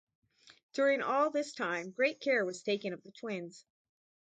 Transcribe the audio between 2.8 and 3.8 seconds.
of the twins.